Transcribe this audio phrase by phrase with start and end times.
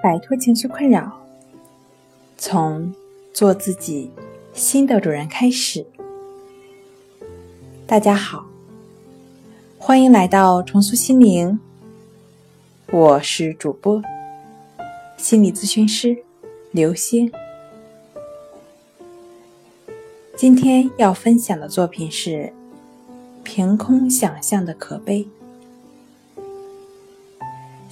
[0.00, 1.10] 摆脱情绪困扰，
[2.36, 2.94] 从
[3.32, 4.10] 做自己
[4.52, 5.84] 新的主人开始。
[7.84, 8.46] 大家好，
[9.76, 11.58] 欢迎来到重塑心灵，
[12.92, 14.00] 我是主播
[15.16, 16.16] 心理咨询师
[16.70, 17.32] 刘星。
[20.36, 22.30] 今天要分享的作品是
[23.42, 25.24] 《凭空想象的可悲》。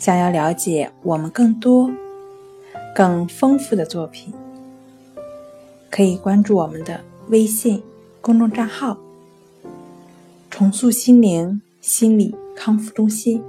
[0.06, 1.90] 想要了解我们更多、
[2.94, 4.32] 更丰富的作品，
[5.90, 7.82] 可以关注我们的微信
[8.20, 8.96] 公众账号
[10.48, 13.42] “重塑心灵心理康复中心”。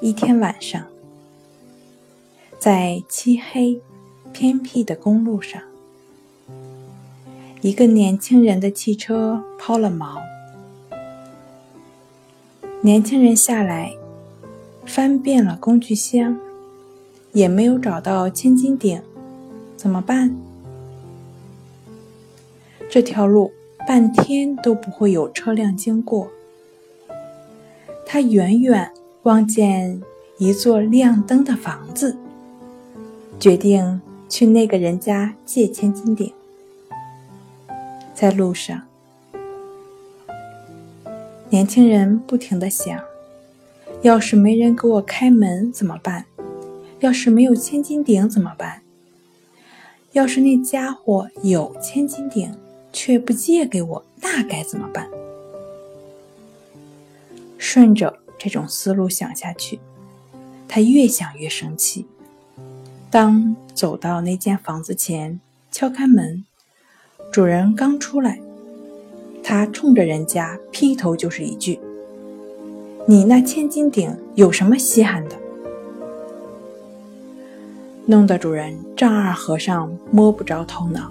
[0.00, 0.86] 一天晚上，
[2.60, 3.82] 在漆黑
[4.32, 5.60] 偏僻的公路上，
[7.62, 10.27] 一个年轻人的汽车抛了锚。
[12.80, 13.96] 年轻人下来，
[14.86, 16.38] 翻遍了工具箱，
[17.32, 19.02] 也没有找到千斤顶，
[19.76, 20.36] 怎么办？
[22.88, 23.52] 这条路
[23.86, 26.30] 半天都不会有车辆经过。
[28.06, 28.90] 他远远
[29.24, 30.00] 望见
[30.38, 32.16] 一座亮灯的房子，
[33.40, 36.32] 决定去那个人家借千斤顶。
[38.14, 38.87] 在路上。
[41.50, 43.02] 年轻人不停地想：
[44.02, 46.26] 要是没人给我开门怎么办？
[47.00, 48.82] 要是没有千斤顶怎么办？
[50.12, 52.54] 要是那家伙有千斤顶
[52.92, 55.08] 却不借给我，那该怎么办？
[57.56, 59.80] 顺着这种思路想下去，
[60.68, 62.06] 他越想越生气。
[63.10, 65.40] 当走到那间房子前，
[65.72, 66.44] 敲开门，
[67.32, 68.38] 主人刚出来。
[69.50, 71.80] 他冲着人家劈头就是一句
[73.08, 75.34] ：“你那千斤顶有什么稀罕的？”
[78.04, 81.10] 弄得主人丈二和尚摸不着头脑，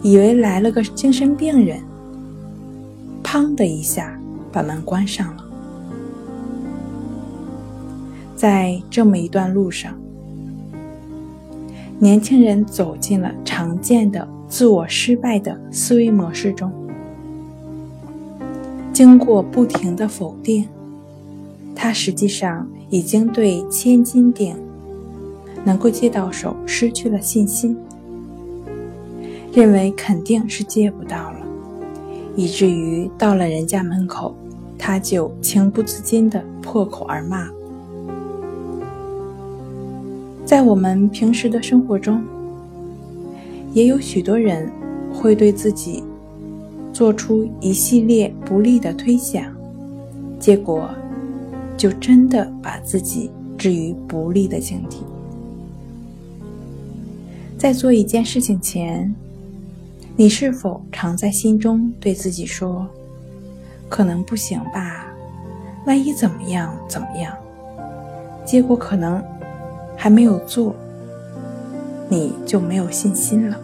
[0.00, 1.82] 以为来了个精神病人。
[3.22, 4.18] 砰的一下
[4.50, 5.44] 把门关上了。
[8.34, 9.94] 在这么一段路上，
[11.98, 16.72] 年轻人走进了常见的自我失败的思维模式中。
[18.94, 20.68] 经过不停的否定，
[21.74, 24.56] 他实际上已经对千斤顶
[25.64, 27.76] 能够接到手失去了信心，
[29.52, 31.38] 认为肯定是接不到了，
[32.36, 34.32] 以至于到了人家门口，
[34.78, 37.48] 他就情不自禁的破口而骂。
[40.44, 42.22] 在我们平时的生活中，
[43.72, 44.70] 也有许多人
[45.12, 46.04] 会对自己。
[46.94, 49.52] 做出一系列不利的推想，
[50.38, 50.88] 结果
[51.76, 54.98] 就真的把自己置于不利的境地。
[57.58, 59.12] 在做一件事情前，
[60.14, 62.86] 你是否常在心中对自己说
[63.90, 65.12] ：“可能不行吧？
[65.86, 67.36] 万一怎么样怎么样？”
[68.46, 69.20] 结果可能
[69.96, 70.72] 还没有做，
[72.08, 73.58] 你就没有信心了。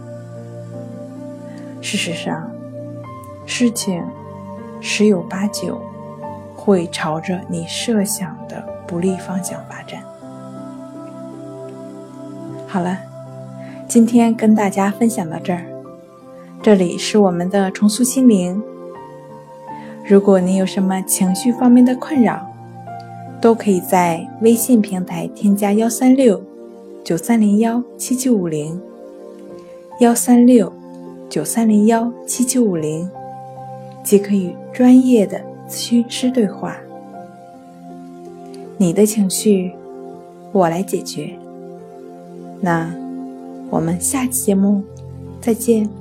[1.80, 2.50] 事实上，
[3.50, 4.00] 事情
[4.80, 5.76] 十有八九
[6.54, 10.00] 会朝着你设想的不利方向发展。
[12.68, 12.96] 好了，
[13.88, 15.64] 今天跟大家分享到这儿。
[16.62, 18.62] 这里是我们的重塑心灵。
[20.06, 22.46] 如果你有什么情绪方面的困扰，
[23.40, 26.40] 都可以在微信平台添加幺三六
[27.02, 28.80] 九三零幺七七五零
[29.98, 30.72] 幺三六
[31.28, 33.10] 九三零幺七七五零。
[34.02, 36.76] 即可与专业的咨询师对话，
[38.76, 39.72] 你的情绪
[40.52, 41.30] 我来解决。
[42.60, 42.92] 那
[43.70, 44.82] 我们下期节目
[45.40, 45.99] 再见。